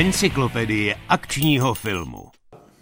[0.00, 2.28] Encyklopedie akčního filmu.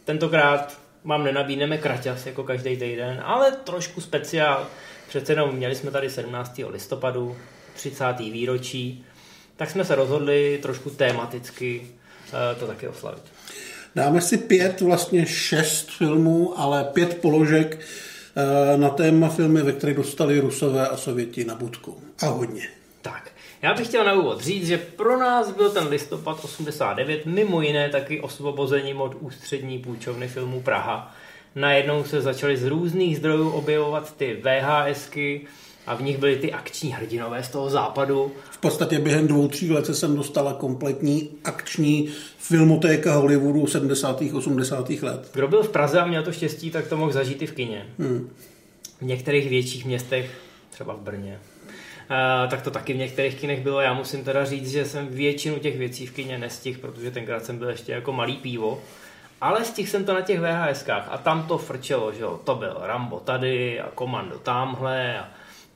[0.05, 4.67] Tentokrát vám nenabídneme kraťas jako každý týden, ale trošku speciál.
[5.09, 6.61] Přece jenom měli jsme tady 17.
[6.69, 7.37] listopadu,
[7.75, 8.05] 30.
[8.19, 9.05] výročí,
[9.57, 11.87] tak jsme se rozhodli trošku tematicky
[12.27, 13.23] eh, to taky oslavit.
[13.95, 19.97] Dáme si pět, vlastně šest filmů, ale pět položek eh, na téma filmy, ve kterých
[19.97, 22.03] dostali Rusové a Sověti na budku.
[22.23, 22.69] A hodně.
[23.03, 23.31] Tak,
[23.63, 27.89] já bych chtěl na úvod říct, že pro nás byl ten listopad 89 mimo jiné
[27.89, 31.15] taky osvobozením od ústřední půjčovny filmu Praha.
[31.55, 35.47] Najednou se začaly z různých zdrojů objevovat ty VHSky,
[35.89, 38.33] a v nich byly ty akční hrdinové z toho západu.
[38.51, 44.23] V podstatě během dvou, tří let se jsem dostala kompletní akční filmotéka Hollywoodu 70.
[44.33, 44.91] 80.
[44.91, 45.31] let.
[45.35, 47.87] Kdo byl v Praze a měl to štěstí, tak to mohl zažít i v kině.
[47.99, 48.31] Hmm.
[49.01, 50.31] V některých větších městech,
[50.71, 51.41] třeba v Brně,
[52.51, 53.81] tak to taky v některých kinech bylo.
[53.81, 57.59] Já musím teda říct, že jsem většinu těch věcí v kině nestihl, protože tenkrát jsem
[57.59, 58.83] byl ještě jako malý pivo.
[59.41, 62.41] Ale stihl jsem to na těch VHSkách a tam to frčelo, že jo.
[62.45, 65.29] To byl Rambo tady a Komando tamhle a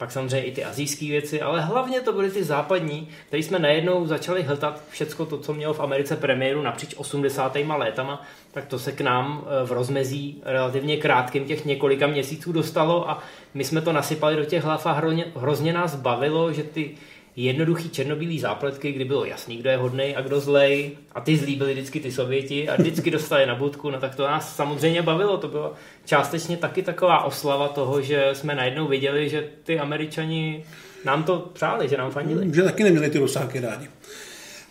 [0.02, 4.06] pak samozřejmě i ty azijské věci, ale hlavně to byly ty západní, které jsme najednou
[4.06, 7.56] začali hltat všecko to, co mělo v Americe premiéru napříč 80.
[7.76, 13.10] létama, tak to se k nám eh, v rozmezí relativně krátkým těch několika měsíců dostalo
[13.10, 13.22] a
[13.54, 16.94] my jsme to nasypali do těch hlav a hrozně, hrozně nás bavilo, že ty
[17.36, 20.90] jednoduchý černobílý zápletky, kdy bylo jasný, kdo je hodný a kdo zlej.
[21.12, 24.22] A ty zlí byli vždycky ty Sověti a vždycky dostali na budku, no tak to
[24.22, 25.38] nás samozřejmě bavilo.
[25.38, 25.72] To bylo
[26.04, 30.64] částečně taky taková oslava toho, že jsme najednou viděli, že ty Američani
[31.04, 32.54] nám to přáli, že nám fandili.
[32.54, 33.88] Že taky neměli ty rusáky rádi.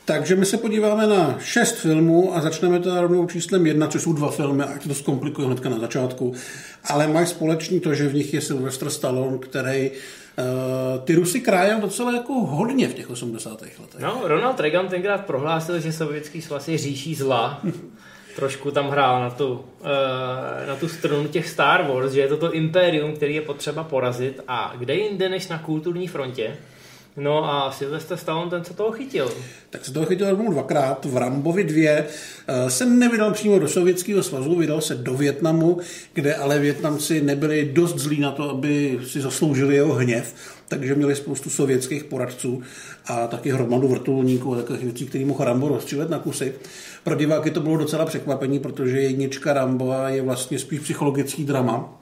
[0.06, 4.14] Takže my se podíváme na šest filmů a začneme teda rovnou číslem jedna, což jsou
[4.14, 6.34] dva filmy, ať to zkomplikuje hnedka na začátku.
[6.84, 9.92] Ale mají společný to, že v nich je Sylvester Stallone, který
[11.04, 13.62] ty Rusy krájem docela jako hodně v těch 80.
[13.62, 13.80] letech.
[14.00, 17.62] No, Ronald Reagan tenkrát prohlásil, že sovětský svaz je říší zla.
[18.36, 19.88] Trošku tam hrál na tu, uh,
[20.68, 24.41] na tu strunu těch Star Wars, že je to to impérium, který je potřeba porazit
[24.47, 26.58] a kde jinde než na kulturní frontě.
[27.17, 29.31] No a Sylvester Stallone ten se toho chytil.
[29.69, 31.05] Tak se toho chytil rovnou dvakrát.
[31.05, 32.07] V Rambovi dvě
[32.67, 35.77] se nevydal přímo do Sovětského svazu, vydal se do Větnamu,
[36.13, 40.35] kde ale Větnamci nebyli dost zlí na to, aby si zasloužili jeho hněv,
[40.67, 42.61] takže měli spoustu sovětských poradců
[43.05, 46.53] a taky hromadu vrtulníků a takových věcí, který mohl Rambo rozstřílet na kusy.
[47.03, 51.99] Pro diváky to bylo docela překvapení, protože jednička Rambo je vlastně spíš psychologický drama,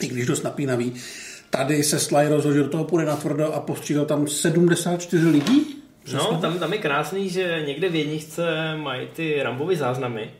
[0.00, 0.92] i když dost napínavý.
[1.56, 5.82] Tady se Sly rozhodl, že do toho půjde na tvrdo a postřídal tam 74 lidí?
[6.04, 6.28] Přesně?
[6.32, 8.42] No, tam, tam je krásný, že někde v jedničce
[8.76, 10.30] mají ty Rambovy záznamy,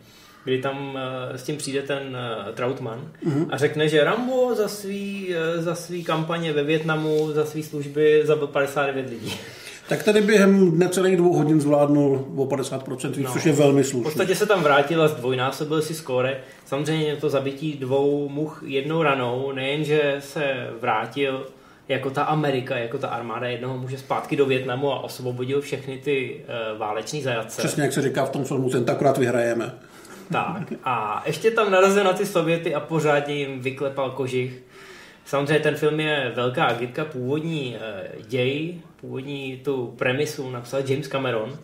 [0.45, 2.03] kdy tam uh, s tím přijde ten
[2.47, 3.47] uh, Trautmann uh-huh.
[3.51, 8.23] a řekne, že Rambo za svý, uh, za svý kampaně ve Větnamu, za svý služby
[8.25, 9.33] zabil 59 lidí.
[9.89, 14.01] Tak tady během necelých dvou hodin zvládnul o 50% víc, no, což je velmi slušný.
[14.01, 16.41] V podstatě se tam vrátil a zdvojnásobil si skóre.
[16.67, 21.47] Samozřejmě to zabití dvou much jednou ranou, nejenže se vrátil
[21.89, 26.45] jako ta Amerika, jako ta armáda jednoho muže zpátky do Větnamu a osvobodil všechny ty
[26.73, 27.63] uh, váleční zajatce.
[27.63, 29.75] Přesně jak se říká v tom filmu, ten akorát vyhrajeme.
[30.33, 34.63] Tak a ještě tam narazil na ty Sověty a pořádně jim vyklepal kožich.
[35.25, 41.59] Samozřejmě ten film je velká agitka, původní uh, děj, původní tu premisu napsal James Cameron,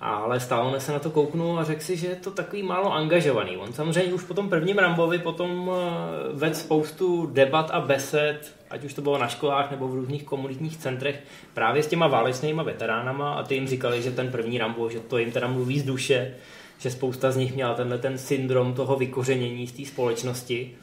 [0.00, 3.56] ale Stallone se na to kouknul a řekl si, že je to takový málo angažovaný.
[3.56, 8.84] On samozřejmě už po tom prvním Rambovi potom eh, vedl spoustu debat a besed, ať
[8.84, 11.22] už to bylo na školách nebo v různých komunitních centrech,
[11.54, 15.18] právě s těma válečnýma veteránama a ty jim říkali, že ten první Rambo, že to
[15.18, 16.34] jim teda mluví z duše,
[16.78, 20.76] že spousta z nich měla tenhle ten syndrom toho vykořenění z té společnosti.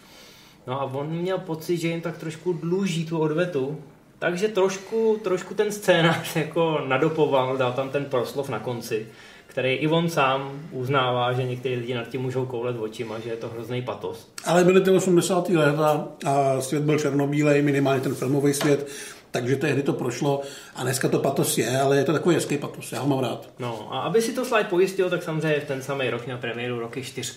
[0.67, 3.77] No a on měl pocit, že jim tak trošku dluží tu odvetu,
[4.19, 9.07] takže trošku, trošku ten scénář jako nadopoval, dal tam ten proslov na konci,
[9.47, 13.35] který i on sám uznává, že někteří lidi nad tím můžou koulet očima, že je
[13.35, 14.27] to hrozný patos.
[14.45, 15.49] Ale byly ty 80.
[15.49, 18.87] léta a svět byl černobílej, minimálně ten filmový svět,
[19.33, 20.41] takže tehdy to prošlo
[20.75, 23.49] a dneska to patos je, ale je to takový hezký patos, já ho mám rád.
[23.59, 26.79] No a aby si to slide pojistil, tak samozřejmě v ten samý rok na premiéru
[26.79, 27.33] roky 4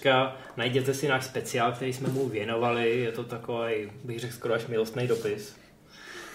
[0.57, 4.67] najděte si náš speciál, který jsme mu věnovali, je to takový, bych řekl, skoro až
[4.67, 5.57] milostný dopis.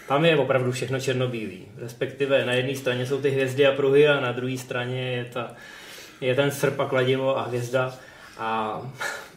[0.08, 1.66] Tam je opravdu všechno černobílý.
[1.78, 5.52] Respektive na jedné straně jsou ty hvězdy a pruhy a na druhé straně je, ta,
[6.22, 7.96] je ten srp a kladivo a hvězda.
[8.38, 8.82] A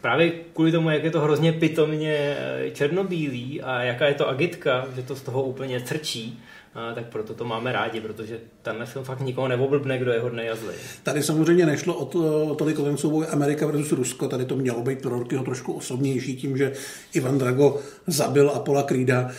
[0.05, 4.85] právě kvůli tomu, jak je to hrozně pitomně eh, černobílý a jaká je to agitka,
[4.95, 6.39] že to z toho úplně crčí,
[6.95, 10.73] tak proto to máme rádi, protože tenhle film fakt nikoho neoblbne, kdo je hodný a.
[11.03, 14.81] Tady samozřejmě nešlo o, to, o tolik o souboj Amerika versus Rusko, tady to mělo
[14.81, 16.73] být pro Rokyho trošku osobnější tím, že
[17.13, 19.31] Ivan Drago zabil Apola Krída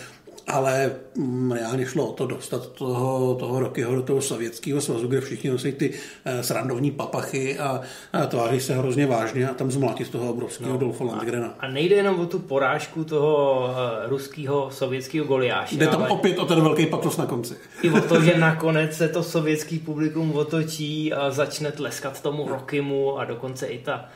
[0.47, 5.21] ale mm, reálně šlo o to dostat toho, toho Rockyho do toho sovětského svazu, kde
[5.21, 5.95] všichni nosí ty
[6.25, 7.81] eh, srandovní papachy a,
[8.13, 11.55] a tváří se hrozně vážně a tam zmlátit z toho obrovského no, Dolfa Landgrena.
[11.61, 15.77] A nejde jenom o tu porážku toho uh, ruského sovětského goliáše.
[15.77, 16.11] Jde tam ale...
[16.11, 17.55] opět o ten velký patos na konci.
[17.83, 23.19] I o to, že nakonec se to sovětský publikum otočí a začne tleskat tomu Rockymu
[23.19, 24.09] a dokonce i ta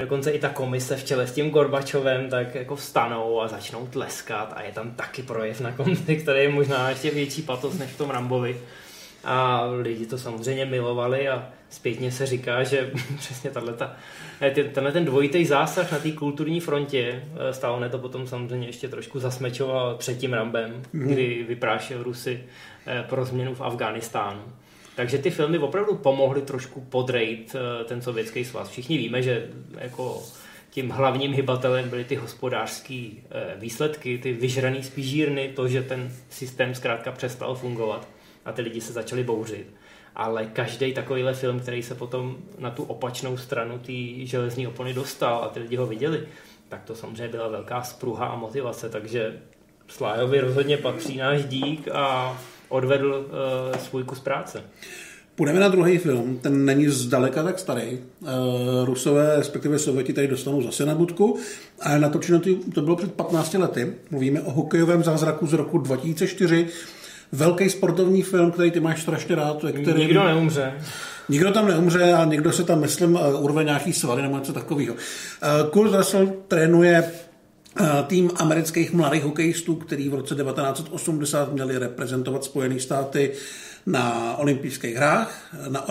[0.00, 4.52] dokonce i ta komise v čele s tím Gorbačovem tak jako vstanou a začnou tleskat
[4.56, 7.98] a je tam taky projev na konci, který je možná ještě větší patos než v
[7.98, 8.56] tom Rambovi.
[9.24, 13.72] A lidi to samozřejmě milovali a zpětně se říká, že přesně tato,
[14.72, 19.20] tenhle ten dvojitý zásah na té kulturní frontě, eh, Stallone to potom samozřejmě ještě trošku
[19.20, 21.08] zasmečoval před tím Rambem, mm.
[21.08, 22.44] kdy vyprášil Rusy
[22.86, 24.42] eh, pro změnu v Afghánistánu.
[24.96, 28.68] Takže ty filmy opravdu pomohly trošku podrejt eh, ten sovětský svaz.
[28.68, 30.22] Všichni víme, že jako
[30.70, 33.08] tím hlavním hybatelem byly ty hospodářské
[33.56, 38.08] výsledky, ty vyžraný spížírny, to, že ten systém zkrátka přestal fungovat
[38.44, 39.66] a ty lidi se začali bouřit
[40.16, 45.44] ale každý takovýhle film, který se potom na tu opačnou stranu té železní opony dostal
[45.44, 46.28] a ty lidi ho viděli,
[46.68, 49.40] tak to samozřejmě byla velká spruha a motivace, takže
[49.88, 54.62] Slájovi rozhodně patří náš dík a odvedl uh, svůj kus práce.
[55.34, 57.98] Půjdeme na druhý film, ten není zdaleka tak starý.
[58.20, 58.28] Uh,
[58.84, 61.38] Rusové, respektive Sověti, tady dostanou zase na budku,
[61.80, 62.40] ale natočeno
[62.74, 63.92] to bylo před 15 lety.
[64.10, 66.68] Mluvíme o hokejovém zázraku z roku 2004
[67.32, 69.56] velký sportovní film, který ty máš strašně rád.
[69.56, 69.94] Který...
[69.94, 70.72] Nikdo neumře.
[71.28, 74.94] Nikdo tam neumře a někdo se tam, myslím, eh, urve nějaký svaly nebo něco takového.
[74.94, 77.25] Eh, Kurt Russell trénuje eh,
[78.06, 83.32] tým amerických mladých hokejistů, který v roce 1980 měli reprezentovat Spojené státy
[83.86, 85.88] na olympijských hrách, na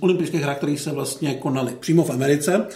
[0.00, 2.66] olympijských hrách, které se vlastně konaly přímo v Americe.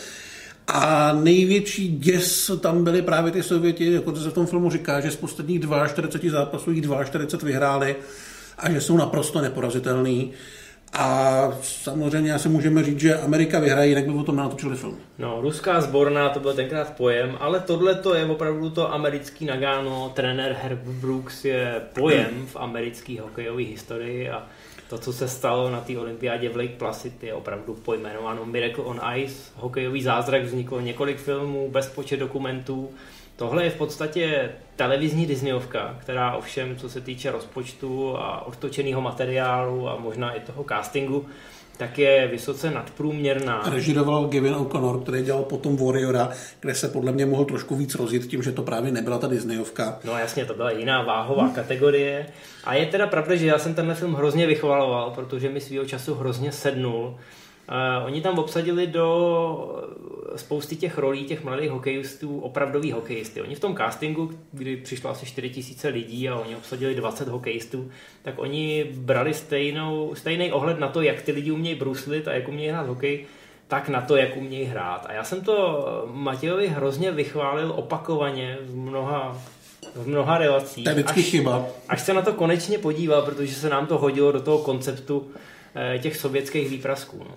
[0.69, 5.11] A největší děs tam byly právě ty Sověti, jako se v tom filmu říká, že
[5.11, 7.97] z posledních 42 zápasů jich 42 vyhráli
[8.59, 10.33] a že jsou naprosto neporazitelný.
[10.99, 14.99] A samozřejmě asi můžeme říct, že Amerika vyhraje, jinak by o tom natočili film.
[15.19, 20.13] No, ruská sborná, to byl tenkrát pojem, ale tohle to je opravdu to americký Nagano.
[20.15, 24.47] Trenér Herb Brooks je pojem v americké hokejové historii a
[24.89, 29.01] to, co se stalo na té olympiádě v Lake Placid, je opravdu pojmenováno Miracle on
[29.17, 29.51] Ice.
[29.57, 32.91] Hokejový zázrak vzniklo několik filmů, bezpočet dokumentů.
[33.37, 39.89] Tohle je v podstatě televizní Disneyovka, která ovšem, co se týče rozpočtu a odtočeného materiálu
[39.89, 41.27] a možná i toho castingu,
[41.77, 43.63] tak je vysoce nadprůměrná.
[43.71, 46.31] Režiroval Gavin O'Connor, který dělal potom Warriora,
[46.61, 49.99] kde se podle mě mohl trošku víc rozjet tím, že to právě nebyla ta Disneyovka.
[50.05, 51.55] No jasně, to byla jiná váhová hmm.
[51.55, 52.27] kategorie.
[52.65, 56.15] A je teda pravda, že já jsem tenhle film hrozně vychvaloval, protože mi svýho času
[56.15, 57.17] hrozně sednul
[57.69, 59.87] Uh, oni tam obsadili do
[60.37, 63.43] spousty těch rolí těch mladých hokejistů opravdový hokejisty.
[63.43, 67.91] Oni v tom castingu, kdy přišlo asi 4 tisíce lidí a oni obsadili 20 hokejistů,
[68.23, 72.49] tak oni brali stejnou, stejný ohled na to, jak ty lidi umějí bruslit a jak
[72.49, 73.27] umějí hrát hokej,
[73.69, 75.07] tak na to, jak umějí hrát.
[75.07, 79.43] A já jsem to Matějovi hrozně vychválil opakovaně v mnoha
[79.95, 80.85] v mnoha relacích.
[80.85, 81.67] To je vždycky až, chyba.
[81.89, 85.31] Až se na to konečně podíval, protože se nám to hodilo do toho konceptu
[85.79, 87.19] Eh, těch sovětských výprasků.
[87.19, 87.35] No.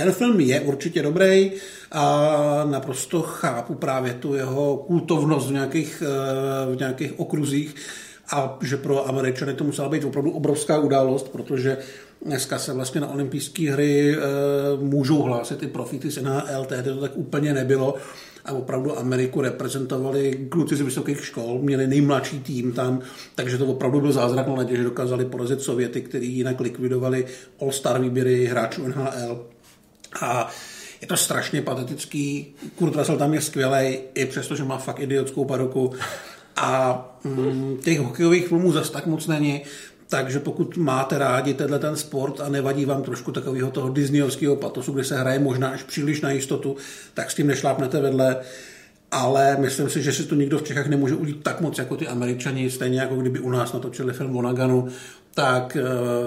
[0.00, 1.52] Ten film je určitě dobrý
[1.92, 7.74] a naprosto chápu právě tu jeho kultovnost v nějakých, eh, v nějakých okruzích
[8.32, 11.78] a že pro Američany to musela být opravdu obrovská událost, protože
[12.24, 14.18] dneska se vlastně na olympijské hry e,
[14.76, 17.94] můžou hlásit i profity z NHL, tehdy to tak úplně nebylo
[18.44, 23.00] a opravdu Ameriku reprezentovali kluci z vysokých škol, měli nejmladší tým tam,
[23.34, 27.26] takže to opravdu byl zázrak na že dokázali porazit Sověty, který jinak likvidovali
[27.60, 29.46] All-Star výběry hráčů NHL.
[30.20, 30.48] A
[31.00, 32.54] je to strašně patetický.
[32.76, 35.92] Kurt Russell tam je skvělý, i přesto, že má fakt idiotskou paruku.
[36.56, 39.62] A mm, těch hokejových filmů zase tak moc není.
[40.08, 44.92] Takže pokud máte rádi tenhle ten sport a nevadí vám trošku takového toho disneyovského patosu,
[44.92, 46.76] kde se hraje možná až příliš na jistotu,
[47.14, 48.36] tak s tím nešlápnete vedle.
[49.10, 52.08] Ale myslím si, že si to nikdo v Čechách nemůže udělat tak moc jako ty
[52.08, 54.88] američani, stejně jako kdyby u nás natočili film o Naganu,
[55.34, 55.82] tak eh,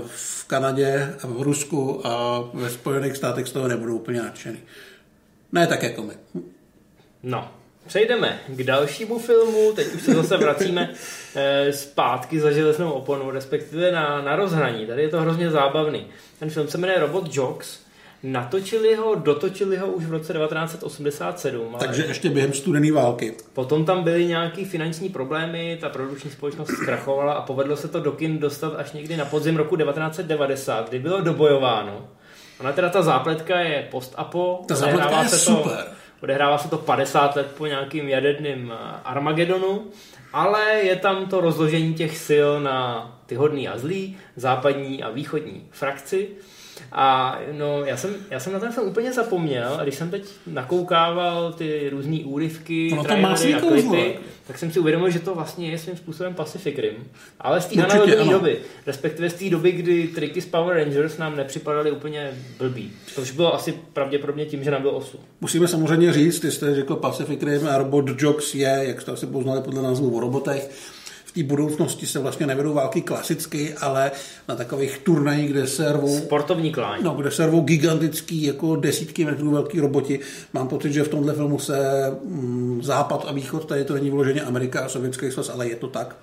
[0.07, 4.59] v Kanadě v Rusku a ve Spojených státech z toho nebudou úplně nadšený.
[5.51, 6.13] Ne tak jako my.
[7.23, 7.51] No,
[7.87, 10.93] Přejdeme k dalšímu filmu, teď už se zase vracíme
[11.35, 14.87] eh, zpátky za železnou oponu, respektive na, na rozhraní.
[14.87, 16.07] Tady je to hrozně zábavný.
[16.39, 17.82] Ten film se jmenuje Robot Jocks.
[18.23, 21.75] Natočili ho, dotočili ho už v roce 1987.
[21.79, 23.33] Takže ještě během studené války.
[23.53, 28.11] Potom tam byly nějaké finanční problémy, ta produkční společnost zkrachovala a povedlo se to do
[28.11, 32.07] kin dostat až někdy na podzim roku 1990, kdy bylo dobojováno.
[32.59, 34.61] Ona teda ta zápletka je post-apo.
[34.67, 35.77] Ta zápletka je se super.
[35.77, 39.87] To, Odehrává se to 50 let po nějakým jaderným eh, Armagedonu,
[40.33, 45.67] ale je tam to rozložení těch sil na ty hodný a zlý, západní a východní
[45.71, 46.29] frakci.
[46.91, 50.23] A no, já jsem, já jsem na ten film úplně zapomněl a když jsem teď
[50.47, 55.77] nakoukával ty různé úryvky, no, a klipy, tak jsem si uvědomil, že to vlastně je
[55.77, 56.93] svým způsobem Pacific Rim.
[57.39, 61.35] Ale z té analogové doby, respektive z té doby, kdy triky z Power Rangers nám
[61.35, 62.91] nepřipadaly úplně blbý.
[63.07, 65.19] Což bylo asi pravděpodobně tím, že nám bylo 8.
[65.41, 69.25] Musíme samozřejmě říct, ty jste řekl Pacific Rim a Robot Jocks je, jak jste asi
[69.25, 70.92] poznali podle názvu o robotech,
[71.33, 74.11] té budoucnosti se vlastně nevedou války klasicky, ale
[74.47, 76.17] na takových turnajích, kde se rvou...
[76.17, 76.99] Sportovní kláň.
[77.03, 80.19] No, kde se rvou gigantický, jako desítky metrů velký roboti.
[80.53, 81.77] Mám pocit, že v tomhle filmu se
[82.23, 85.87] mm, západ a východ, tady to není vyloženě Amerika a Sovětský svaz, ale je to
[85.87, 86.15] tak,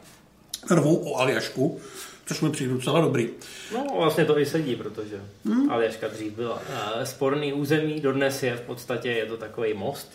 [0.71, 1.81] rvou o Aljašku,
[2.27, 3.29] což mi přijde docela dobrý.
[3.75, 5.71] No vlastně to i sedí, protože hmm.
[5.71, 6.63] Aljaška dřív byla
[7.05, 10.13] sporný území, dodnes je v podstatě, je to takový most.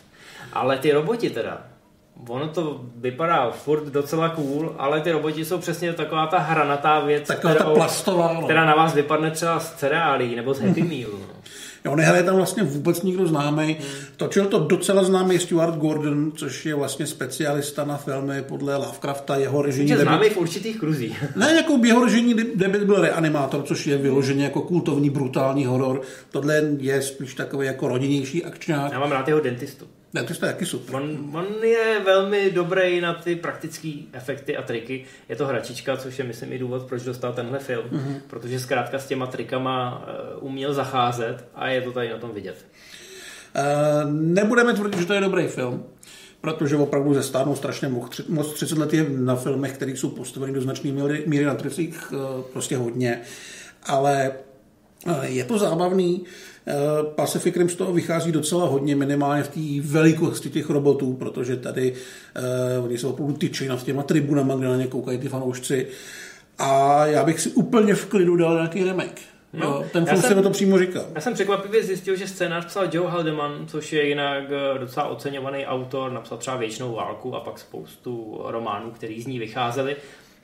[0.52, 1.66] Ale ty roboti teda,
[2.28, 7.28] Ono to vypadá furt docela cool, ale ty roboti jsou přesně taková ta hranatá věc,
[7.28, 8.42] taková kterou, ta plastová, no.
[8.42, 11.10] která na vás vypadne třeba z cereálí nebo z Happy Meal.
[11.12, 11.36] No.
[11.84, 13.64] Jo, nehraje tam vlastně vůbec nikdo známý.
[13.64, 13.88] Hmm.
[14.16, 19.36] Točil to docela známý Stuart Gordon, což je vlastně specialista na filmy podle Lovecrafta.
[19.36, 20.02] Jeho režijní debit...
[20.02, 21.24] známý v určitých kruzích.
[21.36, 26.00] ne, jako jeho režijní debit byl reanimátor, což je vyloženě jako kultovní brutální horor.
[26.30, 28.92] Tohle je spíš takový jako rodinnější akčňák.
[28.92, 29.86] Já mám rád jeho dentistu.
[30.16, 30.94] Ne, to je taky super.
[30.94, 35.04] On, on je velmi dobrý na ty praktické efekty a triky.
[35.28, 37.84] Je to hračička, což je myslím i důvod, proč dostal tenhle film.
[37.92, 38.20] Mm-hmm.
[38.26, 40.06] Protože zkrátka s těma trikama
[40.38, 42.66] uh, uměl zacházet a je to tady na tom vidět.
[43.56, 45.84] Uh, nebudeme tvrdit, že to je dobrý film,
[46.40, 47.88] protože opravdu ze stárnou strašně
[48.28, 48.54] moc.
[48.54, 52.42] 30 let je na filmech, které jsou postaveny do značné míry, míry na tricích, uh,
[52.52, 53.20] prostě hodně.
[53.82, 54.32] Ale
[55.22, 56.24] je to zábavný.
[57.14, 61.92] Pacific Rim z toho vychází docela hodně, minimálně v té velikosti těch robotů, protože tady
[62.78, 65.86] uh, oni jsou opravdu tyčí nad těma tribunama, kde na ně koukají ty fanoušci.
[66.58, 69.20] A já bych si úplně v klidu dal nějaký remake.
[69.52, 71.04] No, jo, ten film jsem, to přímo říkal.
[71.14, 75.66] Já jsem překvapivě zjistil, že scénář psal Joe Haldeman, což je jinak eh, docela oceňovaný
[75.66, 79.96] autor, napsal třeba Věčnou válku a pak spoustu románů, který z ní vycházely.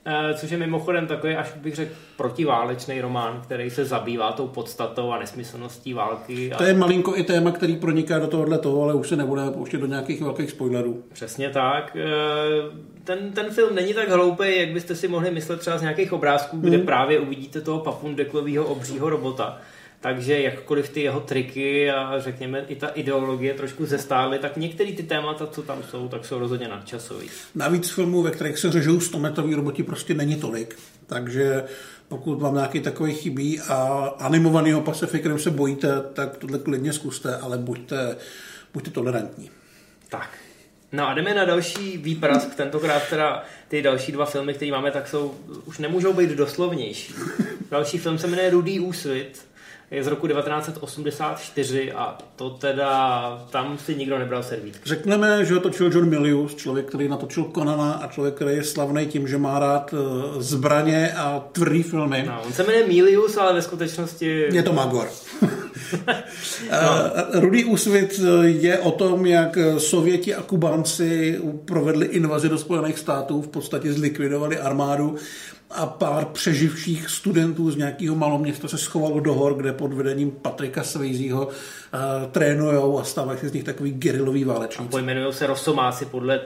[0.05, 5.11] Eh, což je mimochodem takový, až bych řekl, protiválečný román, který se zabývá tou podstatou
[5.11, 6.51] a nesmyslností války.
[6.57, 9.77] To je malinko i téma, který proniká do tohohle toho, ale už se nebudeme pouštět
[9.77, 11.03] do nějakých velkých spoilerů.
[11.13, 11.97] Přesně tak.
[11.99, 16.13] Eh, ten, ten film není tak hloupý, jak byste si mohli myslet třeba z nějakých
[16.13, 16.85] obrázků, kde hmm.
[16.85, 19.57] právě uvidíte toho papundeklového obřího robota
[20.03, 25.03] takže jakkoliv ty jeho triky a řekněme i ta ideologie trošku zestály, tak některé ty
[25.03, 27.29] témata, co tam jsou, tak jsou rozhodně nadčasový.
[27.55, 30.79] Navíc filmů, ve kterých se řežou 100 metrový roboti, prostě není tolik.
[31.07, 31.63] Takže
[32.07, 33.75] pokud vám nějaký takový chybí a
[34.19, 38.17] animovanýho Pacific Rim se bojíte, tak tohle klidně zkuste, ale buďte,
[38.73, 39.49] buďte tolerantní.
[40.09, 40.29] Tak.
[40.91, 45.07] No a jdeme na další výprask, tentokrát teda ty další dva filmy, které máme, tak
[45.07, 47.13] jsou, už nemůžou být doslovnější.
[47.71, 49.52] Další film se jmenuje Rudý úsvit,
[49.91, 54.79] je z roku 1984 a to teda, tam si nikdo nebral servít.
[54.85, 59.05] Řekneme, že ho točil John Milius, člověk, který natočil Conana a člověk, který je slavný
[59.05, 59.97] tím, že má rád eh,
[60.41, 62.23] zbraně a tvrdý filmy.
[62.27, 64.45] No, on se jmenuje Milius, ale ve skutečnosti...
[64.51, 65.07] Je to Magor.
[66.71, 67.41] no.
[67.41, 73.47] Rudý úsvit je o tom, jak Sověti a Kubánci provedli invazi do Spojených států, v
[73.47, 75.15] podstatě zlikvidovali armádu
[75.75, 80.83] a pár přeživších studentů z nějakého maloměsta se schovalo do hor, kde pod vedením Patrika
[80.83, 81.51] Svejzího uh,
[82.31, 84.89] trénujou a stávají se z nich takový gerilový válečníci.
[84.89, 86.41] A pojmenují se Rosomáci podle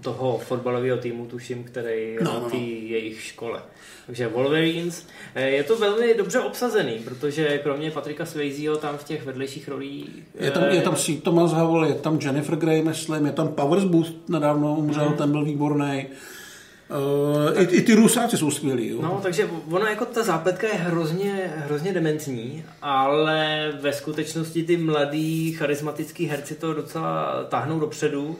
[0.00, 2.58] toho fotbalového týmu, tuším, který no, no, no.
[2.58, 3.60] jejich škole.
[4.06, 5.06] Takže Wolverines.
[5.34, 10.08] Eh, je to velmi dobře obsazený, protože kromě Patrika Swayzeho tam v těch vedlejších rolích...
[10.40, 13.84] Je tam, je tam Sweet Thomas Howell, je tam Jennifer Grey, myslím, je tam Powers
[13.84, 15.16] Boost, nedávno umřel, mm.
[15.16, 16.06] ten byl výborný.
[16.92, 18.88] Uh, i, I ty rusáci jsou skvělí.
[18.88, 19.02] Jo.
[19.02, 25.52] No, takže ono jako ta zápletka je hrozně, hrozně dementní, ale ve skutečnosti ty mladý
[25.52, 28.38] charismatický herci to docela táhnou dopředu.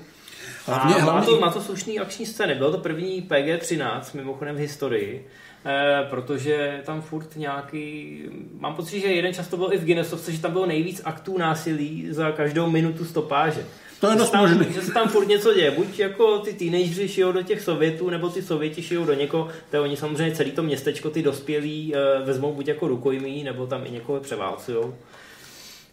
[0.67, 1.21] Hlavně, a hlavně...
[1.21, 2.55] Má, to, má to slušný akční scény.
[2.55, 5.27] Bylo to první PG-13, mimochodem v historii,
[5.67, 8.19] eh, protože tam furt nějaký...
[8.59, 11.39] Mám pocit, že jeden čas to bylo i v Guinnessovce, že tam bylo nejvíc aktů
[11.39, 13.65] násilí za každou minutu stopáže.
[14.03, 14.75] To je dost tam, možný.
[14.75, 15.71] Že se tam furt něco děje.
[15.71, 19.49] Buď jako ty teenageři šijou do těch Sovětů, nebo ty Sověti šijou do někoho.
[19.71, 23.67] To je oni samozřejmě celý to městečko, ty dospělí e, vezmou buď jako rukojmí, nebo
[23.67, 24.95] tam i někoho převálcujou.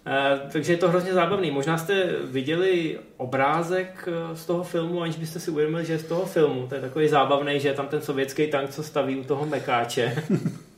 [0.06, 1.51] E, takže je to hrozně zábavný.
[1.51, 6.04] Možná jste viděli obrázek eh, z toho filmu, aniž byste si uvědomili, že je z
[6.04, 6.68] toho filmu.
[6.68, 10.24] To je takový zábavný, že je tam ten sovětský tank, co staví u toho mekáče.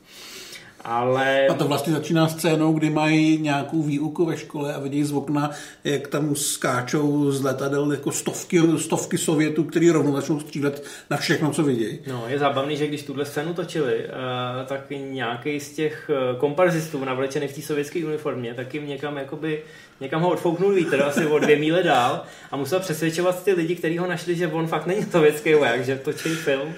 [0.84, 1.46] Ale...
[1.46, 5.50] A to vlastně začíná scénou, kdy mají nějakou výuku ve škole a vidí z okna,
[5.84, 11.50] jak tam skáčou z letadel jako stovky, stovky Sovětů, který rovnou začnou střílet na všechno,
[11.50, 11.98] co vidějí.
[12.06, 17.04] No, je zábavný, že když tuhle scénu točili, uh, tak nějaký z těch eh, komparzistů
[17.04, 19.62] navlečených v té sovětské uniformě, tak jim někam jakoby
[20.00, 23.98] někam ho odfouknul vítr, asi o dvě míle dál a musel přesvědčovat ty lidi, kteří
[23.98, 26.74] ho našli, že on fakt není sovětský voják, že točí film.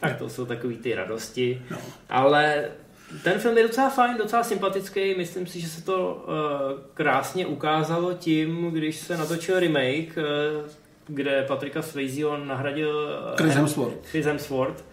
[0.00, 1.62] Tak to jsou takové ty radosti.
[1.70, 1.78] No.
[2.08, 2.64] Ale
[3.22, 5.14] ten film je docela fajn, docela sympatický.
[5.14, 10.68] Myslím si, že se to uh, krásně ukázalo tím, když se natočil remake, uh,
[11.06, 14.06] kde Patrika Swayze nahradil uh, Chris Hemsworth.
[14.06, 14.84] Chris Hemsworth.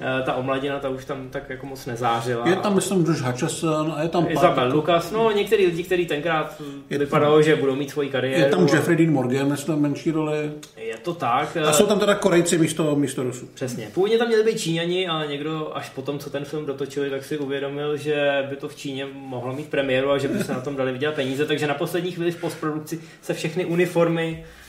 [0.00, 2.48] Eh, ta omladina, ta už tam tak jako moc nezářila.
[2.48, 6.62] Je tam, myslím, Josh Hutcherson a je tam Isabel Lucas, no některý lidi, kteří tenkrát
[6.90, 8.40] je vypadalo, tam, že budou mít svoji kariéru.
[8.40, 10.52] Je tam Jeffrey Dean Morgan, myslím, menší roli.
[10.76, 11.56] Je to tak.
[11.56, 13.48] A jsou tam teda Korejci místo, místo Rusů.
[13.54, 13.88] Přesně.
[13.94, 17.24] Původně tam měli být Číňani, ale někdo až po tom, co ten film dotočili, tak
[17.24, 20.60] si uvědomil, že by to v Číně mohlo mít premiéru a že by se na
[20.60, 24.65] tom dali vydělat peníze, takže na poslední chvíli v postprodukci se všechny uniformy Eh,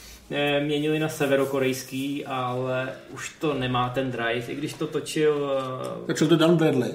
[0.59, 5.51] měnili na severokorejský, ale už to nemá ten drive, i když to točil...
[6.03, 6.91] Eh, točil to Dan Bradley.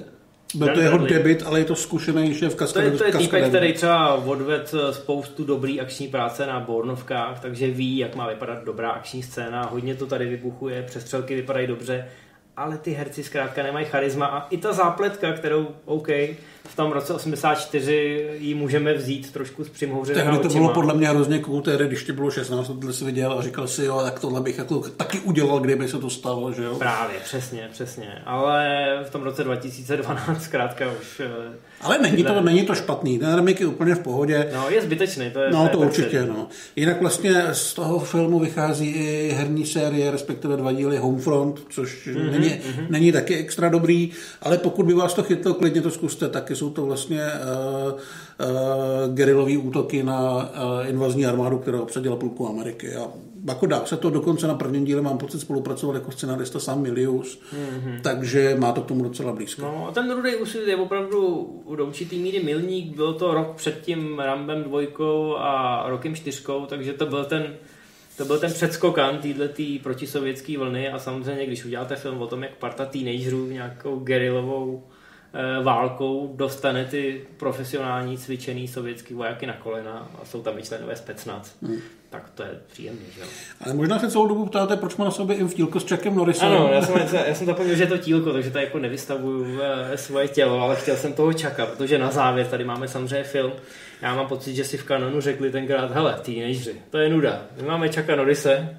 [0.55, 1.19] Byl Dan to jeho Bradley.
[1.19, 2.87] debit, ale je to zkušený šéf kaskadě.
[2.87, 7.39] To je, to je týpek, který třeba odved eh, spoustu dobrý akční práce na Bornovkách,
[7.39, 9.65] takže ví, jak má vypadat dobrá akční scéna.
[9.71, 12.07] Hodně to tady vybuchuje, přestřelky vypadají dobře,
[12.57, 16.07] ale ty herci zkrátka nemají charisma a i ta zápletka, kterou OK,
[16.65, 21.09] v tom roce 84 ji můžeme vzít trošku s přimhouřenýma Tehdy to bylo podle mě
[21.09, 24.19] hrozně cool, tehdy, když ti bylo 16, tohle si viděl a říkal si, jo, tak
[24.19, 26.75] tohle bych jako taky udělal, kdyby se to stalo, že jo?
[26.75, 28.21] Právě, přesně, přesně.
[28.25, 31.21] Ale v tom roce 2012 zkrátka už...
[31.25, 34.49] Eh, Ale není to, není to špatný, ten remake je úplně v pohodě.
[34.53, 35.51] No, je zbytečný, to je...
[35.51, 36.47] No, to určitě, no.
[36.75, 42.31] Jinak vlastně z toho filmu vychází i herní série, respektive dva díly Homefront, což mm-hmm,
[42.31, 42.85] není, mm-hmm.
[42.89, 46.69] není taky extra dobrý, ale pokud by vás to chytlo, klidně to zkuste taky jsou
[46.69, 52.95] to vlastně uh, uh, gerilové útoky na uh, invazní armádu, která obsadila půlku Ameriky.
[52.95, 53.07] A
[53.47, 57.39] jako dá se to dokonce na prvním díle, mám pocit, spolupracoval jako scenarista Sam Milius,
[57.39, 58.01] mm-hmm.
[58.01, 59.61] takže má to k tomu docela blízko.
[59.61, 63.81] No a ten Rudej úsvit je opravdu do určitý míry milník, byl to rok před
[63.81, 67.53] tím Rambem dvojkou a rokem čtyřkou, takže to byl ten
[68.17, 72.55] to byl ten předskokan této protisovětské vlny a samozřejmě, když uděláte film o tom, jak
[72.55, 74.83] parta teenagerů nějakou gerilovou
[75.35, 80.95] Eh, válkou dostane ty profesionální cvičený sovětský vojáky na kolena a jsou tam i členové
[80.95, 81.51] specnac.
[81.61, 81.77] Hmm.
[82.09, 83.27] Tak to je příjemný, že jo.
[83.61, 86.15] Ale možná se celou dobu ptáte, proč má na sobě i v tílko s Chuckem
[86.15, 86.47] Norrisem.
[86.47, 86.95] Ano, já jsem,
[87.27, 90.75] já jsem zapomněl, že je to tílko, takže to jako nevystavuju eh, svoje tělo, ale
[90.75, 93.51] chtěl jsem toho čaka, protože na závěr tady máme samozřejmě film.
[94.03, 97.41] Já mám pocit, že si v kanonu řekli tenkrát, hele, teenageři, to je nuda.
[97.61, 98.77] My máme Chucka Norrise,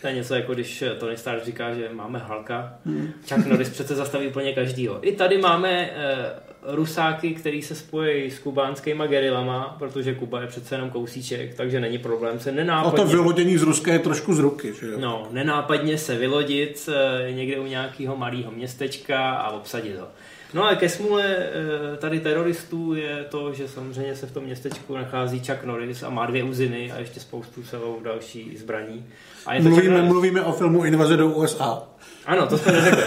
[0.00, 2.74] to je něco jako když Tony Stark říká, že máme Halka.
[2.86, 3.12] Hmm.
[3.28, 5.08] Chuck Norris přece zastaví úplně každýho.
[5.08, 10.74] I tady máme uh, rusáky, který se spojí s kubánskýma gerilama, protože Kuba je přece
[10.74, 13.02] jenom kousíček, takže není problém se nenápadně...
[13.02, 14.98] A to vylodění z Ruska je trošku z ruky, že jo?
[15.00, 20.06] No, nenápadně se vylodit uh, někde u nějakého malého městečka a obsadit ho.
[20.54, 24.96] No a ke smůle eh, tady teroristů je to, že samozřejmě se v tom městečku
[24.96, 29.06] nachází Chuck Norris a má dvě uziny a ještě spoustu celou další zbraní.
[29.46, 31.82] A je to mluvíme, mluvíme o filmu Invaze do USA.
[32.26, 33.04] Ano, to jsme neřekli.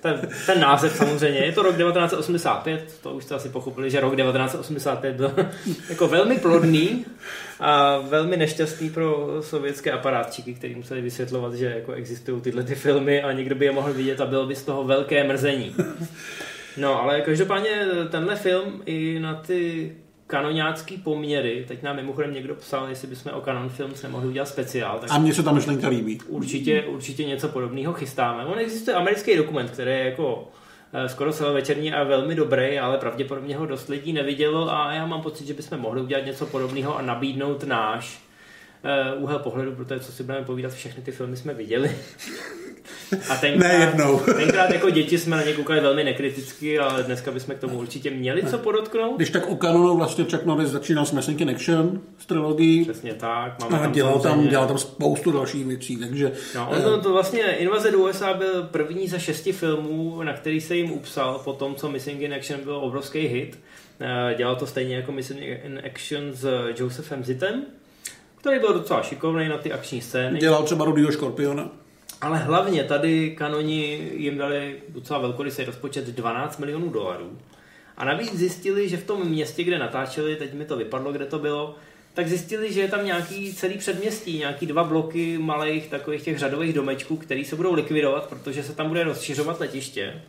[0.00, 4.16] Ten, ten název samozřejmě, je to rok 1985, to už jste asi pochopili, že rok
[4.16, 5.32] 1985 byl
[5.90, 7.04] jako velmi plodný
[7.60, 13.22] a velmi nešťastný pro sovětské aparátčiky, kteří museli vysvětlovat, že jako existují tyhle ty filmy
[13.22, 15.74] a někdo by je mohl vidět a bylo by z toho velké mrzení.
[16.76, 19.92] No, ale každopádně tenhle film i na ty
[20.30, 24.48] kanoniácký poměry, teď nám mimochodem někdo psal, jestli bychom o kanon film se mohli udělat
[24.48, 24.98] speciál.
[24.98, 26.20] Tak a mně se ta myšlenka líbí.
[26.26, 28.44] Určitě, určitě něco podobného chystáme.
[28.44, 30.48] On existuje americký dokument, který je jako
[30.92, 35.22] eh, skoro celovečerní a velmi dobrý, ale pravděpodobně ho dost lidí nevidělo a já mám
[35.22, 38.20] pocit, že bychom mohli udělat něco podobného a nabídnout náš
[39.14, 41.90] uh, úhel pohledu, protože co si budeme povídat, všechny ty filmy jsme viděli.
[43.28, 44.18] A tenkrát, ne jednou.
[44.36, 48.10] tenkrát jako děti jsme na ně koukali velmi nekriticky, ale dneska bychom k tomu určitě
[48.10, 49.16] měli co podotknout.
[49.16, 52.84] Když tak u kanonu vlastně Chuck Norris začínal s Messing in Action z trilogií.
[52.84, 53.60] Přesně tak.
[53.60, 56.32] Máme a tam dělal, tam, dělal tam spoustu dalších věcí, takže...
[56.54, 60.60] No, on to, to vlastně Invaze do USA byl první ze šesti filmů, na který
[60.60, 63.58] se jim upsal po tom, co Missing in Action byl obrovský hit.
[64.00, 67.62] Eh, dělal to stejně jako Missing in Action s Josephem Zitem,
[68.36, 70.38] který byl docela šikovný na ty akční scény.
[70.38, 71.70] Dělal třeba Rudyho Škorpiona.
[72.20, 77.38] Ale hlavně tady kanoni jim dali docela velkorysý rozpočet 12 milionů dolarů.
[77.96, 81.38] A navíc zjistili, že v tom městě, kde natáčeli, teď mi to vypadlo, kde to
[81.38, 81.76] bylo,
[82.14, 86.72] tak zjistili, že je tam nějaký celý předměstí, nějaký dva bloky malých takových těch řadových
[86.72, 90.22] domečků, který se budou likvidovat, protože se tam bude rozšiřovat letiště.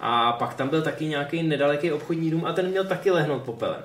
[0.00, 3.82] A pak tam byl taky nějaký nedaleký obchodní dům a ten měl taky lehnout popelem.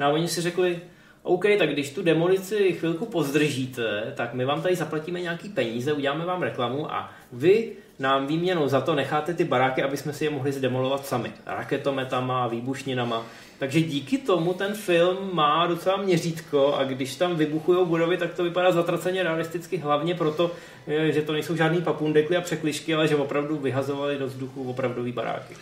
[0.00, 0.80] No a oni si řekli,
[1.22, 6.24] OK, tak když tu demolici chvilku pozdržíte, tak my vám tady zaplatíme nějaký peníze, uděláme
[6.24, 10.30] vám reklamu a vy nám výměnou za to necháte ty baráky, aby jsme si je
[10.30, 11.32] mohli zdemolovat sami.
[11.46, 13.26] Raketometama, výbušninama.
[13.58, 18.44] Takže díky tomu ten film má docela měřítko a když tam vybuchují budovy, tak to
[18.44, 20.50] vypadá zatraceně realisticky, hlavně proto,
[20.86, 25.12] eh, že to nejsou žádný papundekly a překlišky, ale že opravdu vyhazovali do vzduchu opravdový
[25.12, 25.54] baráky.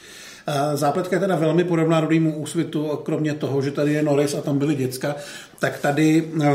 [0.75, 4.59] Zápletka je teda velmi podobná rodýmu úsvitu, kromě toho, že tady je Norris a tam
[4.59, 5.15] byly děcka,
[5.59, 6.47] tak tady eh,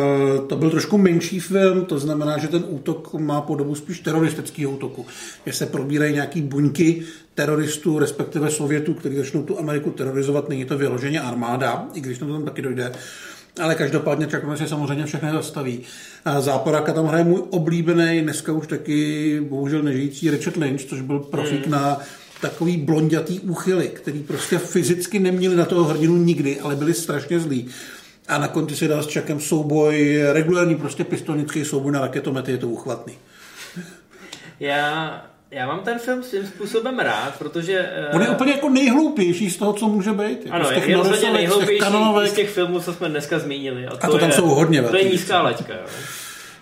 [0.48, 5.06] to byl trošku menší film, to znamená, že ten útok má podobu spíš teroristického útoku,
[5.46, 7.04] že se probírají nějaký buňky
[7.36, 12.26] teroristů, respektive Sovětů, kteří začnou tu Ameriku terorizovat, není to vyloženě armáda, i když to
[12.26, 12.92] tam taky dojde.
[13.62, 15.82] Ale každopádně Chuck Norris samozřejmě všechny zastaví.
[16.40, 21.66] Záporáka tam hraje můj oblíbený, dneska už taky bohužel nežijící Richard Lynch, což byl profík
[21.66, 21.72] mm.
[21.72, 22.00] na
[22.42, 27.68] takový blondětý úchyly, který prostě fyzicky neměli na toho hrdinu nikdy, ale byli strašně zlí.
[28.28, 32.58] A na konci si dal s Čakem souboj, regulární prostě pistolnický souboj na raketomety, je
[32.58, 33.14] to uchvatný.
[34.60, 37.90] Já, já mám ten film svým způsobem rád, protože...
[38.14, 40.46] On je úplně jako nejhloupější z toho, co může být.
[40.46, 41.84] Jako ano, je rozhodně nejhloupější
[42.26, 43.88] z těch filmů, co jsme dneska zmínili.
[43.88, 45.74] A to, a to tam je, jsou hodně To je nízká laťka.
[45.74, 45.86] Jo.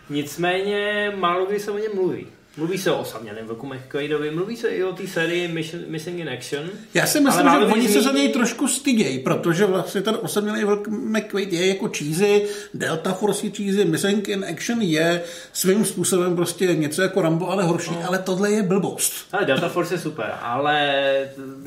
[0.09, 2.27] Nicméně málo kdy se o něm mluví.
[2.57, 5.47] Mluví se o osamělém vlku McQuaidovi, mluví se i o té sérii
[5.87, 6.69] Missing in Action.
[6.93, 10.87] Já si myslím, že oni se za něj trošku stydějí, protože vlastně ten osamělý vlk
[10.87, 16.65] McQuaid je jako cheesy, Delta Force je cheesy, Missing in Action je svým způsobem prostě
[16.65, 18.07] něco jako Rambo, ale horší, no.
[18.07, 19.13] ale tohle je blbost.
[19.31, 21.05] Ale Delta Force je super, ale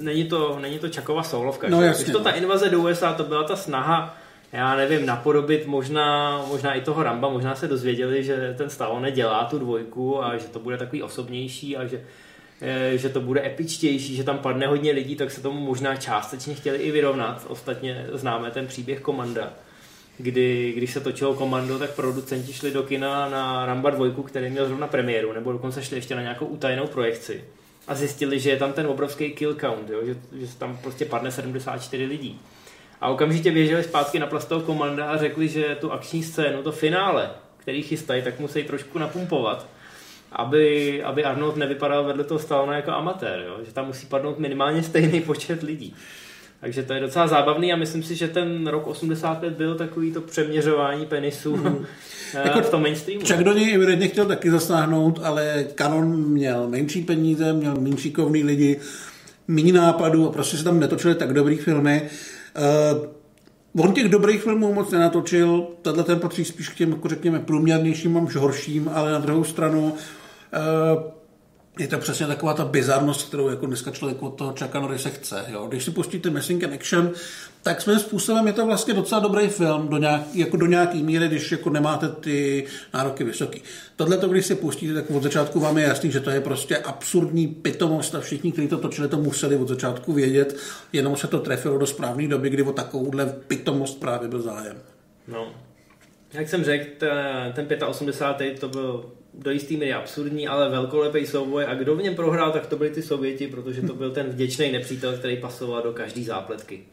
[0.01, 1.69] není to, není to Čakova soulovka.
[1.69, 2.37] No, jasně, Když to ta no.
[2.37, 4.19] invaze do USA, to byla ta snaha
[4.53, 9.45] já nevím, napodobit možná, možná i toho Ramba, možná se dozvěděli, že ten Stallone dělá
[9.45, 12.01] tu dvojku a že to bude takový osobnější a že,
[12.61, 16.55] eh, že to bude epičtější, že tam padne hodně lidí, tak se tomu možná částečně
[16.55, 17.47] chtěli i vyrovnat.
[17.49, 19.53] Ostatně známe ten příběh Komanda,
[20.19, 24.67] kdy, když se točilo Komando, tak producenti šli do kina na Ramba 2, který měl
[24.67, 27.45] zrovna premiéru, nebo dokonce šli ještě na nějakou utajenou projekci
[27.89, 30.01] a zjistili, že je tam ten obrovský kill count, jo?
[30.05, 32.41] Že, že tam prostě padne 74 lidí.
[33.01, 37.31] A okamžitě běželi zpátky na plastovou komanda a řekli, že tu akční scénu, to finále,
[37.57, 39.67] který chystají, tak musí trošku napumpovat,
[40.33, 43.57] aby, aby Arnold nevypadal vedle toho Stallone jako amatér, jo?
[43.67, 45.95] že tam musí padnout minimálně stejný počet lidí.
[46.61, 50.21] Takže to je docela zábavný a myslím si, že ten rok 85 byl takový to
[50.21, 51.87] přeměřování penisů mm.
[52.45, 53.25] jako v tom mainstreamu.
[53.25, 58.45] Čak do něj evidentně chtěl taky zasáhnout, ale Canon měl menší peníze, měl méně šikovný
[58.45, 58.81] lidi,
[59.49, 62.03] méně nápadů a prostě se tam netočily tak dobrý filmy.
[62.57, 67.39] Uh, on těch dobrých filmů moc nenatočil, tenhle ten patří spíš k těm, jako řekněme,
[67.39, 71.03] průměrnějším, až horším, ale na druhou stranu uh,
[71.79, 75.45] je to přesně taková ta bizarnost, kterou jako dneska člověk od toho Chucka se chce.
[75.49, 75.67] Jo?
[75.69, 77.13] Když si pustíte Missing in Action,
[77.63, 81.29] tak svým způsobem je to vlastně docela dobrý film do, nějak, jako do nějaký míry,
[81.29, 83.63] když jako nemáte ty nároky vysoký.
[83.97, 86.77] Tohle to, když si pustíte, tak od začátku vám je jasný, že to je prostě
[86.77, 90.57] absurdní pitomost a všichni, kteří to točili, to museli od začátku vědět,
[90.93, 94.77] jenom se to trefilo do správné doby, kdy o takovouhle pitomost právě byl zájem.
[95.29, 95.55] No,
[96.33, 97.07] jak jsem řekl,
[97.53, 98.61] ten 85.
[98.61, 99.05] to byl
[99.39, 102.91] do jistý míry absurdní, ale velkolepý souboj a kdo v něm prohrál, tak to byli
[102.91, 106.85] ty Sověti, protože to byl ten vděčný nepřítel, který pasoval do každé zápletky.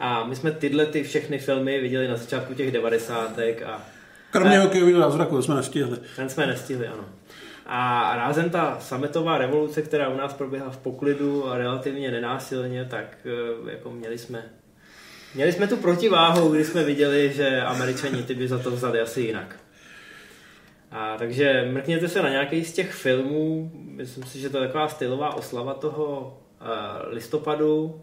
[0.00, 3.82] A my jsme tyhle ty všechny filmy viděli na začátku těch devadesátek a
[4.30, 5.98] Kromě hokejového zázraku, to jsme nestihli.
[6.16, 7.04] Ten jsme nestihli, ano.
[7.66, 13.16] A rázem ta sametová revoluce, která u nás proběhla v poklidu a relativně nenásilně, tak
[13.24, 14.44] eh, jako měli jsme
[15.34, 19.20] Měli jsme tu protiváhu, kdy jsme viděli, že američani ty by za to vzali asi
[19.20, 19.56] jinak.
[20.94, 24.88] A takže mrkněte se na nějaký z těch filmů, myslím si, že to je taková
[24.88, 27.84] stylová oslava toho uh, listopadu.
[27.84, 28.00] Uh,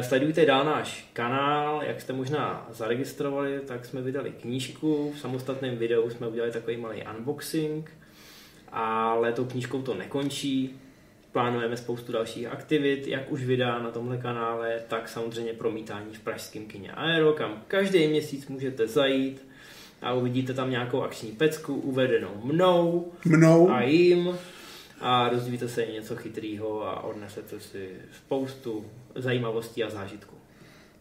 [0.00, 6.10] sledujte dál náš kanál, jak jste možná zaregistrovali, tak jsme vydali knížku, v samostatném videu
[6.10, 7.90] jsme udělali takový malý unboxing,
[8.72, 10.80] ale tou knížkou to nekončí.
[11.32, 16.66] Plánujeme spoustu dalších aktivit, jak už vydá na tomhle kanále, tak samozřejmě promítání v pražském
[16.66, 19.53] kině Aero, kam každý měsíc můžete zajít
[20.02, 23.70] a uvidíte tam nějakou akční pecku uvedenou mnou, mnou.
[23.70, 24.38] a jim
[25.00, 30.34] a dozvíte se něco chytrého a odnesete si spoustu zajímavostí a zážitků.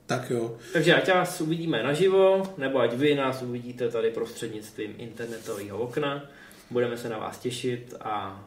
[0.06, 0.58] Tak jo.
[0.74, 6.26] Takže ať vás uvidíme naživo, nebo ať vy nás uvidíte tady prostřednictvím internetového okna.
[6.72, 8.46] Budeme se na vás těšit a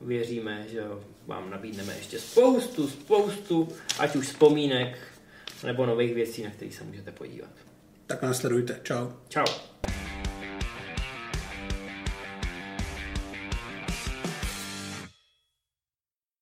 [0.00, 0.82] věříme, že
[1.26, 4.98] vám nabídneme ještě spoustu, spoustu, ať už vzpomínek,
[5.66, 7.50] nebo nových věcí, na které se můžete podívat.
[8.06, 8.80] Tak nás sledujte.
[8.82, 9.08] Čau.
[9.28, 9.67] Čau.